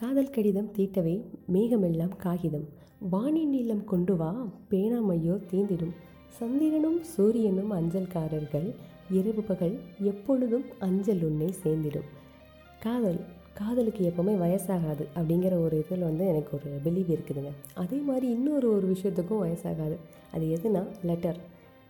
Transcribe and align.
காதல் 0.00 0.30
கடிதம் 0.30 0.72
தீட்டவே 0.76 1.22
மேகமெல்லாம் 1.52 2.16
காகிதம். 2.16 2.68
வானின் 3.12 3.48
நீளம் 3.48 3.84
கொண்டு 3.84 4.16
வா 4.16 4.46
பேனாமையோ 4.70 5.34
தீந்திடும். 5.50 5.92
சந்திரனும் 6.28 7.02
சூரியனும் 7.02 7.72
அஞ்சல்காரர்கள் 7.72 8.74
இரவு 9.10 9.42
பகல் 9.42 9.78
எப்பொழுதும் 10.00 10.64
அஞ்சல் 10.78 11.22
உன்னை 11.22 11.54
சேர்ந்திடும். 11.64 12.08
காதல் 12.80 13.20
காதலுக்கு 13.52 14.12
எப்போவுமே 14.12 14.34
வயசாகாது 14.44 15.06
அப்படிங்கிற 15.16 15.62
ஒரு 15.62 15.78
இதில் 15.78 16.06
வந்து 16.08 16.26
எனக்கு 16.26 16.58
ஒரு 16.58 16.80
பிலீவ் 16.84 17.18
இருக்குதுங்க. 17.18 17.50
அதே 17.74 17.96
மாதிரி 17.96 18.30
இன்னொரு 18.30 18.76
ஒரு 18.76 18.92
விஷயத்துக்கும் 18.92 19.44
வயசாகாது. 19.44 19.96
அது 20.32 20.44
எதுனா 20.44 20.86
லெட்டர் 21.04 21.36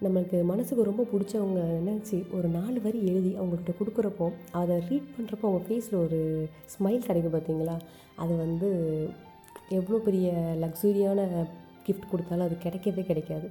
நம்மளுக்கு 0.04 0.38
மனசுக்கு 0.42 0.82
ரொம்ப 0.84 1.02
பிடிச்சவங்க 1.02 1.62
நினச்சி 1.88 2.18
ஒரு 2.32 2.48
நாலு 2.48 2.78
வரி 2.80 3.00
எழுதி 3.10 3.32
அவங்கள்ட்ட 3.38 3.72
கொடுக்குறப்போ 3.78 4.26
அதை 4.50 4.76
ரீட் 4.88 5.10
பண்ணுறப்போ 5.16 5.46
அவங்க 5.48 5.66
ஃபேஸில் 5.66 5.98
ஒரு 6.04 6.20
ஸ்மைல் 6.74 7.06
கிடைக்கும் 7.06 7.34
பார்த்தீங்களா 7.34 7.74
அது 8.16 8.36
வந்து 8.36 8.68
எவ்வளோ 9.70 9.98
பெரிய 9.98 10.30
லக்ஸூரியான 10.62 11.26
கிஃப்ட் 11.86 12.10
கொடுத்தாலும் 12.10 12.46
அது 12.46 12.56
கிடைக்கவே 12.64 13.04
கிடைக்காது. 13.04 13.48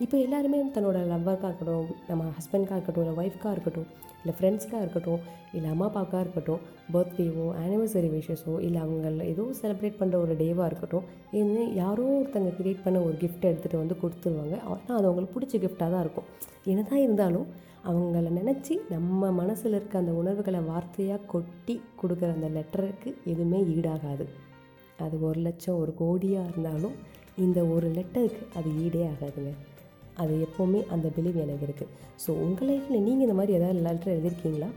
இப்போ 0.00 0.16
எல்லாருமே 0.24 0.58
தன்னோட 0.76 0.98
லவ்வர்க்காக 1.10 1.48
இருக்கட்டும் 1.50 1.90
நம்ம 2.08 2.30
ஹஸ்பண்ட்காக 2.36 2.76
இருக்கட்டும் 2.76 3.04
இல்லை 3.04 3.16
ஒய்ஃப்காக 3.22 3.52
இருக்கட்டும் 3.54 3.88
இல்லை 4.20 4.34
ஃப்ரெண்ட்ஸ்க்காக 4.38 4.82
இருக்கட்டும் 4.84 5.22
இல்லை 5.56 5.68
அம்மா 5.72 5.86
அப்பாவுக்காக 5.88 6.20
இருக்கட்டும் 6.24 6.60
பர்த்டேவோ 6.94 7.46
ஆனிவர்சரி 7.62 8.08
விஷஸோ 8.14 8.54
இல்லை 8.66 8.78
அவங்க 8.84 9.24
ஏதோ 9.32 9.44
செலிப்ரேட் 9.60 9.98
பண்ணுற 10.00 10.16
ஒரு 10.24 10.34
டேவாக 10.42 10.68
இருக்கட்டும் 10.70 11.06
இது 11.40 11.64
யாரோ 11.82 12.04
ஒருத்தங்க 12.18 12.52
க்ரியேட் 12.58 12.84
பண்ண 12.84 13.00
ஒரு 13.08 13.16
கிஃப்ட் 13.22 13.48
எடுத்துகிட்டு 13.50 13.82
வந்து 13.82 13.96
கொடுத்துருவாங்க. 14.02 14.56
ஆனால் 14.70 14.96
அது 14.98 15.08
அவங்களுக்கு 15.08 15.36
பிடிச்ச 15.36 15.54
கிஃப்டாக 15.64 15.90
தான் 15.94 16.04
இருக்கும். 16.06 16.28
என்ன 16.72 16.84
தான் 16.90 17.02
இருந்தாலும் 17.06 17.46
அவங்கள 17.90 18.30
நினச்சி 18.40 18.74
நம்ம 18.94 19.30
மனசில் 19.40 19.76
இருக்க 19.78 19.96
அந்த 20.02 20.12
உணர்வுகளை 20.20 20.60
வார்த்தையாக 20.70 21.26
கொட்டி 21.32 21.76
கொடுக்குற 22.02 22.30
அந்த 22.36 22.48
லெட்டருக்கு 22.56 23.10
எதுவுமே 23.32 23.60
ஈடாகாது. 23.76 24.26
அது 25.04 25.14
ஒரு 25.28 25.40
லட்சம் 25.48 25.80
ஒரு 25.82 25.94
கோடியாக 26.02 26.48
இருந்தாலும் 26.50 26.96
இந்த 27.44 27.60
ஒரு 27.74 27.88
லெட்டருக்கு 27.98 28.44
அது 28.58 28.70
ஈடே 28.84 29.02
ஆகாதுங்க. 29.12 29.52
அது 30.20 30.32
எப்போவுமே 30.46 30.80
அந்த 30.94 31.06
பிலீவ் 31.16 31.38
எனக்கு 31.44 31.66
இருக்குது 31.68 31.90
ஸோ 32.24 32.30
உங்கள் 32.44 32.68
லைஃப்பில் 32.70 33.04
நீங்கள் 33.06 33.26
இந்த 33.26 33.36
மாதிரி 33.40 33.56
ஏதாவது 33.58 33.84
லெட்டர் 33.86 34.14
எழுதியிருக்கீங்களா 34.14 34.70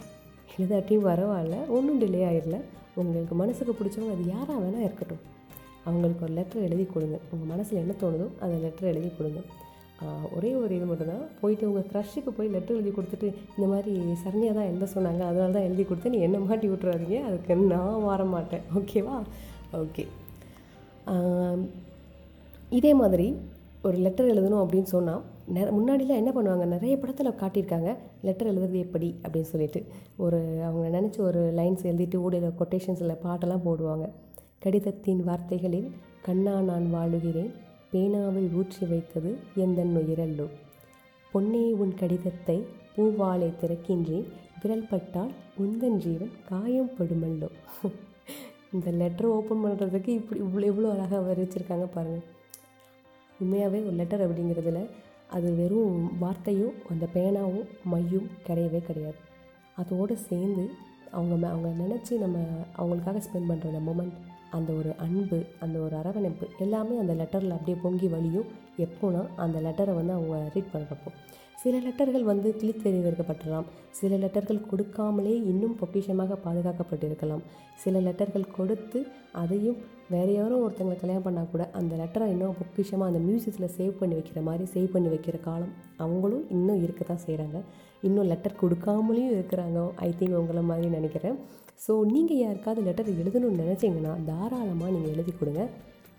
எழுதாட்டியும் 0.55 1.05
பரவாயில்ல 1.09 1.55
ஒன்றும் 1.75 2.01
டிலே 2.01 2.21
ஆகிடல 2.29 2.57
உங்களுக்கு 3.01 3.35
மனசுக்கு 3.41 3.73
பிடிச்சவங்க 3.79 4.13
அது 4.15 4.25
யாராக 4.33 4.57
வேணால் 4.63 4.85
இருக்கட்டும். 4.87 5.23
அவங்களுக்கு 5.87 6.23
ஒரு 6.25 6.33
லெட்டர் 6.37 6.65
எழுதி 6.67 6.85
கொடுங்க. 6.93 7.17
உங்கள் 7.31 7.49
மனசில் 7.53 7.81
என்ன 7.81 7.93
தோணுதோ 8.03 8.27
அந்த 8.43 8.55
லெட்டர் 8.65 8.89
எழுதி 8.91 9.09
கொடுங்க. 9.17 9.41
ஒரே 10.35 10.51
ஒரு 10.61 10.71
இது 10.77 10.85
மட்டும்தான் 10.89 11.25
போயிட்டு 11.41 11.67
உங்கள் 11.69 11.87
க்ரஷ்ஷுக்கு 11.91 12.31
போய் 12.37 12.53
லெட்டர் 12.55 12.77
எழுதி 12.77 12.91
கொடுத்துட்டு 12.95 13.27
இந்த 13.55 13.67
மாதிரி 13.73 13.91
சரணியாக 14.23 14.55
தான் 14.57 14.69
எழுத 14.71 14.87
சொன்னாங்க 14.95 15.21
அதனால 15.29 15.53
தான் 15.57 15.67
எழுதி 15.67 15.83
கொடுத்து 15.89 16.13
நீ 16.15 16.19
என்ன 16.27 16.39
மாட்டி 16.47 16.67
விட்றாதீங்க 16.71 17.19
அதுக்கு 17.27 17.55
நான் 17.73 18.05
மாற 18.07 18.23
மாட்டேன். 18.35 18.63
ஓகேவா 18.79 19.17
ஓகே 19.83 20.05
இதே 22.79 22.93
மாதிரி 23.01 23.27
ஒரு 23.85 23.97
லெட்டர் 23.97 24.29
எழுதணும் 24.33 24.61
அப்படின்னு 24.63 24.89
சொன்னால் 24.95 25.21
நெ 25.55 25.61
முன்னாடிலாம் 25.77 26.19
என்ன 26.21 26.31
பண்ணுவாங்க? 26.31 26.65
நிறைய 26.65 26.93
படத்தில் 26.97 27.39
காட்டியிருக்காங்க 27.41 27.89
லெட்டர் 28.21 28.49
எழுதுறது 28.51 28.77
எப்படி 28.85 29.09
அப்படின்னு 29.23 29.49
சொல்லிட்டு. 29.51 29.79
ஒரு 30.17 30.39
அவங்க 30.63 30.85
நினச்சி 30.97 31.19
ஒரு 31.21 31.41
லைன்ஸ் 31.55 31.83
எழுதிட்டு 31.83 32.17
ஓடியில் 32.25 32.57
கொட்டேஷன்ஸில் 32.59 33.21
பாட்டெல்லாம் 33.23 33.65
போடுவாங்க. 33.65 34.05
கடிதத்தின் 34.59 35.23
வார்த்தைகளில் 35.23 35.89
கண்ணா 36.21 36.55
நான் 36.61 36.87
வாழுகிறேன் 36.93 37.51
பேனாவில் 37.91 38.49
ஊற்றி 38.53 38.85
வைத்தது 38.85 39.31
எந்த 39.55 39.83
உயிரல்லோ. 40.01 40.47
பொன்னே 41.33 41.65
உன் 41.83 41.93
கடிதத்தை 41.95 42.57
பூவாலை 42.95 43.49
திறக்கின்றேன் 43.61 44.27
விரல் 44.61 44.89
பட்டால் 44.89 45.31
உந்தன் 45.59 45.97
ஜீவன் 45.97 46.33
காயம் 46.49 46.93
படுமல்லோ. 46.99 47.49
இந்த 48.73 48.89
லெட்டர் 48.91 49.27
ஓப்பன் 49.27 49.61
பண்ணுறதுக்கு 49.63 50.11
இப்படி 50.19 50.39
இவ்வளோ 50.39 50.65
இவ்வளோ 50.71 50.87
அழகாக 50.93 51.21
வரைச்சிருக்காங்க 51.27 51.85
பாருங்கள் 51.93 52.25
உண்மையாகவே 53.39 53.79
ஒரு 53.81 53.95
லெட்டர் 53.95 54.23
அப்படிங்கிறதுல 54.25 54.89
அது 55.27 55.55
வெறும் 55.55 56.17
வார்த்தையும் 56.19 56.73
அந்த 56.89 57.05
பேனாவும் 57.13 57.67
மையும் 57.91 58.27
கிடையவே 58.47 58.79
கிடையாது. 58.79 59.19
அதோடு 59.75 60.17
சேர்ந்து 60.17 60.69
அவங்க 61.11 61.35
மே 61.35 61.47
அவங்க 61.47 61.69
நினச்சி 61.83 62.13
நம்ம 62.17 62.37
அவங்களுக்காக 62.77 63.21
ஸ்பெண்ட் 63.25 63.49
பண்ணுற 63.49 63.71
அந்த 63.71 63.81
மூமெண்ட் 63.87 64.15
அந்த 64.49 64.73
ஒரு 64.73 64.95
அன்பு 64.97 65.45
அந்த 65.59 65.79
ஒரு 65.79 65.95
அரவணைப்பு 65.95 66.47
எல்லாமே 66.59 66.97
அந்த 66.97 67.13
லெட்டரில் 67.13 67.55
அப்படியே 67.57 67.77
பொங்கி 67.81 68.07
வழியும். 68.07 68.45
எப்போனா 68.77 69.21
அந்த 69.35 69.59
லெட்டரை 69.59 69.93
வந்து 69.95 70.13
அவங்க 70.13 70.51
ரீட் 70.53 70.73
பண்ணுறப்போ 70.73 71.11
சில 71.65 71.77
லெட்டர்கள் 71.83 72.25
வந்து 72.29 72.49
கிழித்தெறிவிக்கப்பட்டலாம் 72.61 73.67
சில 73.99 74.17
லெட்டர்கள் 74.23 74.59
கொடுக்காமலே 74.71 75.31
இன்னும் 75.51 75.73
பொக்கிஷமாக 75.79 76.35
பாதுகாக்கப்பட்டிருக்கலாம். 76.43 77.41
சில 77.83 78.01
லெட்டர்கள் 78.07 78.45
கொடுத்து 78.57 78.99
அதையும் 79.41 79.77
வேறு 80.13 80.33
யாரும் 80.35 80.63
ஒருத்தங்களை 80.65 80.97
கல்யாணம் 80.99 81.25
பண்ணால் 81.27 81.49
கூட 81.53 81.63
அந்த 81.79 81.93
லெட்டரை 82.01 82.27
இன்னும் 82.33 82.57
பொக்கிஷமாக 82.59 83.09
அந்த 83.11 83.21
மியூசியத்தில் 83.27 83.73
சேவ் 83.77 83.97
பண்ணி 84.01 84.15
வைக்கிற 84.19 84.43
மாதிரி 84.49 84.67
சேவ் 84.75 84.93
பண்ணி 84.95 85.09
வைக்கிற 85.13 85.39
காலம் 85.47 85.73
அவங்களும் 86.05 86.45
இன்னும் 86.57 86.83
இருக்க 86.85 87.01
தான் 87.09 87.23
செய்கிறாங்க 87.25 87.59
இன்னும் 88.09 88.29
லெட்டர் 88.33 88.59
கொடுக்காமலேயும் 88.61 89.33
இருக்கிறாங்க 89.37 89.87
ஐ 90.07 90.11
திங்க் 90.19 90.39
உங்களை 90.43 90.63
மாதிரி 90.71 90.89
நினைக்கிறேன். 90.99 91.37
ஸோ 91.87 91.93
நீங்கள் 92.13 92.41
யாருக்காவது 92.45 92.87
லெட்டர் 92.89 93.11
எழுதணும்னு 93.21 93.63
நினச்சிங்கன்னா 93.65 94.13
தாராளமாக 94.31 94.93
நீங்கள் 94.97 95.13
எழுதி 95.15 95.33
கொடுங்க. 95.41 95.63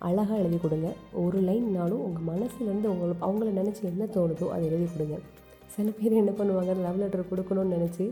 அழகாக 0.07 0.39
எழுதி 0.41 0.57
கொடுங்க. 0.63 0.89
ஒரு 1.23 1.37
லைன்னாலும் 1.47 2.01
உங்கள் 2.05 2.27
மனசுலேருந்து 2.31 2.89
உங்களை 2.93 3.13
அவங்கள 3.27 3.51
நினச்சி 3.59 3.83
என்ன 3.91 4.07
தோணுதோ 4.15 4.47
அதை 4.55 4.63
எழுதி 4.71 4.87
கொடுங்க. 4.93 5.17
சில 5.75 5.89
பேர் 5.99 6.21
என்ன 6.23 6.33
பண்ணுவாங்க 6.39 6.73
லவ் 6.85 6.99
லெட்டர் 7.03 7.29
கொடுக்கணும்னு 7.31 7.75
நினச்சி 7.77 8.05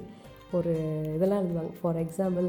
ஒரு 0.58 0.72
இதெல்லாம் 1.16 1.42
எழுதுவாங்க. 1.44 1.74
ஃபார் 1.82 2.00
எக்ஸாம்பிள் 2.06 2.48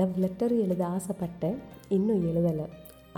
லவ் 0.00 0.16
லெட்டர் 0.24 0.54
எழுத 0.64 0.82
ஆசைப்பட்டேன் 0.96 1.56
இன்னும் 1.96 2.24
எழுதலை. 2.30 2.66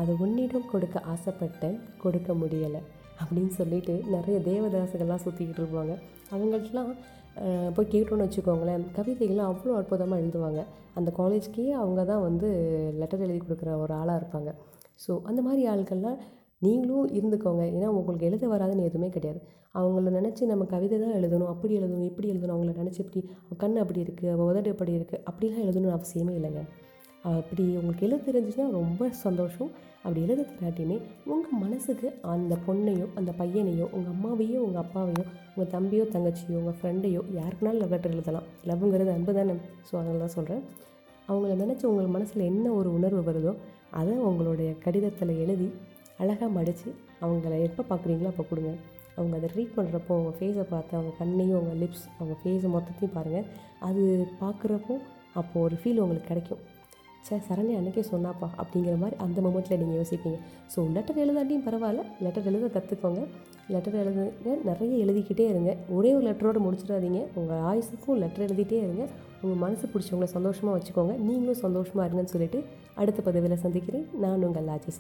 அது 0.01 0.13
உன்னிடம் 0.25 0.71
கொடுக்க 0.73 1.01
ஆசைப்பட்டேன் 1.15 1.77
கொடுக்க 2.05 2.33
முடியலை 2.43 2.81
அப்படின்னு 3.23 3.53
சொல்லிட்டு 3.59 3.95
நிறைய 4.15 4.37
தேவதாசுகள்லாம் 4.49 5.25
சுற்றிக்கிட்டு 5.25 5.63
இருப்பாங்க. 5.63 5.95
அவங்கள்ட்டலாம் 6.35 6.93
போய் 7.77 7.93
கேட்டோன்னு 7.93 8.27
வச்சுக்கோங்களேன் 8.27 8.85
கவிதைகள்லாம் 8.97 9.51
அவ்வளோ 9.53 9.77
அற்புதமாக 9.79 10.23
எழுதுவாங்க. 10.23 10.61
அந்த 10.99 11.11
காலேஜ்க்கே 11.19 11.65
அவங்க 11.81 12.01
தான் 12.11 12.25
வந்து 12.29 12.49
லெட்டர் 13.01 13.25
எழுதி 13.27 13.41
கொடுக்குற 13.41 13.71
ஒரு 13.85 13.93
ஆளாக 14.01 14.19
இருப்பாங்க. 14.21 14.51
ஸோ 15.01 15.13
அந்த 15.31 15.41
மாதிரி 15.47 15.63
ஆள்கள்லாம் 15.73 16.19
நீங்களும் 16.65 17.09
இருந்துக்கோங்க. 17.19 17.63
ஏன்னா 17.77 17.89
உங்களுக்கு 17.99 18.27
எழுத 18.29 18.45
வராதுன்னு 18.53 18.87
எதுவுமே 18.89 19.09
கிடையாது. 19.17 19.41
அவங்கள 19.79 20.11
நினச்சி 20.19 20.43
நம்ம 20.51 20.65
கவிதை 20.73 20.97
தான் 21.03 21.17
எழுதணும். 21.19 21.51
அப்படி 21.53 21.73
எழுதணும் 21.79 22.09
இப்படி 22.11 22.29
எழுதணும். 22.33 22.55
அவங்கள 22.57 22.75
நினச்சி 22.83 23.01
இப்படி 23.05 23.21
கண் 23.63 23.81
அப்படி 23.83 24.01
இருக்குது 24.05 24.31
அவள் 24.35 24.49
உதடு 24.51 24.71
அப்படி 24.75 24.93
இருக்குது 24.99 25.23
அப்படிலாம் 25.31 25.65
எழுதணும்னு 25.67 25.97
அவசியமே 25.97 26.35
இல்லைங்க. 26.39 26.63
அப்படி 27.31 27.65
உங்களுக்கு 27.81 28.07
எழுத 28.07 28.21
தெரிஞ்சுன்னா 28.29 28.67
ரொம்ப 28.79 29.09
சந்தோஷம். 29.25 29.71
அப்படி 30.05 30.23
எழுத 30.27 30.41
தெரியாட்டியுமே 30.49 30.97
உங்கள் 31.35 31.61
மனசுக்கு 31.65 32.09
அந்த 32.33 32.55
பொண்ணையோ 32.67 33.07
அந்த 33.19 33.31
பையனையோ 33.39 33.87
உங்கள் 33.97 34.13
அம்மாவையோ 34.15 34.59
உங்கள் 34.67 34.83
அப்பாவையோ 34.85 35.25
உங்கள் 35.55 35.71
தம்பியோ 35.77 36.05
தங்கச்சியோ 36.15 36.59
உங்கள் 36.63 36.77
ஃப்ரெண்டையோ 36.81 37.23
யாருக்குனாலும் 37.39 37.81
லவ் 37.83 37.95
லெட்டர் 37.95 38.15
எழுதலாம். 38.17 38.49
லவ்ங்கிறது 38.71 39.13
அன்பு 39.17 39.35
தானே. 39.39 39.57
ஸோ 39.89 39.93
அதனால 40.01 40.21
தான் 40.25 40.37
சொல்கிறேன் 40.39 40.63
அவங்கள 41.29 41.53
நினச்சி 41.63 41.85
உங்கள் 41.91 42.15
மனசில் 42.17 42.49
என்ன 42.51 42.67
ஒரு 42.79 42.89
உணர்வு 42.99 43.21
வருதோ 43.29 43.53
அதை 44.01 44.15
உங்களுடைய 44.31 44.71
கடிதத்தில் 44.85 45.33
எழுதி 45.45 45.69
அழகாக 46.23 46.51
மடித்து 46.57 46.89
அவங்கள 47.23 47.55
எப்போ 47.69 47.83
பார்க்குறீங்களோ 47.91 48.31
அப்போ 48.33 48.45
கொடுங்க. 48.51 48.73
அவங்க 49.17 49.35
அதை 49.39 49.49
ரீட் 49.57 49.77
பண்ணுறப்போ 49.79 50.13
அவங்க 50.17 50.33
ஃபேஸை 50.39 50.65
பார்த்து 50.75 50.97
அவங்க 50.97 51.13
கண்ணையும் 51.19 51.57
அவங்க 51.59 51.75
லிப்ஸ் 51.83 52.07
அவங்க 52.19 52.35
ஃபேஸை 52.43 52.69
மொத்தத்தையும் 52.77 53.17
பாருங்கள் 53.17 53.49
அது 53.89 54.03
பார்க்குறப்போ 54.43 54.95
அப்போது 55.41 55.65
ஒரு 55.67 55.77
ஃபீல் 55.81 56.03
உங்களுக்கு 56.05 56.31
கிடைக்கும். 56.33 56.63
சே 57.27 57.37
சரண்யா 57.49 57.77
அன்றைக்கே 57.81 58.03
சொன்னாப்பா 58.11 58.47
அப்படிங்கிற 58.63 58.95
மாதிரி 59.03 59.17
அந்த 59.25 59.39
மொமெண்ட்டில் 59.45 59.81
நீங்கள் 59.83 59.99
யோசிப்பீங்க. 60.01 60.39
ஸோ 60.73 60.81
லெட்டர் 60.97 61.21
எழுதாட்டியும் 61.23 61.65
பரவாயில்ல. 61.67 62.03
லெட்டர் 62.25 62.49
எழுத 62.51 62.67
கற்றுக்கோங்க 62.75 63.23
லெட்டர் 63.75 63.97
எழுதுங்க 64.01 64.57
நிறைய 64.69 65.05
எழுதிக்கிட்டே 65.05 65.45
இருங்க. 65.53 65.71
ஒரே 65.97 66.11
ஒரு 66.15 66.25
லெட்டரோடு 66.29 66.61
முடிச்சிடாதீங்க. 66.67 67.21
உங்கள் 67.41 67.63
ஆயுசுக்கும் 67.71 68.21
லெட்டர் 68.23 68.45
எழுதிட்டே 68.47 68.79
இருங்க. 68.87 69.07
உங்கள் 69.43 69.61
மனசு 69.65 69.89
பிடிச்சவங்கள 69.93 70.29
சந்தோஷமாக 70.37 70.75
வச்சுக்கோங்க. 70.77 71.15
நீங்களும் 71.29 71.63
சந்தோஷமாக 71.67 72.07
இருங்கன்னு 72.09 72.35
சொல்லிட்டு 72.35 72.61
அடுத்த 72.95 73.23
பதவியில் 73.29 73.63
சந்திக்கிறேன். 73.65 74.07
நான் 74.25 74.45
உங்கள் 74.49 74.69
சார். 74.69 74.93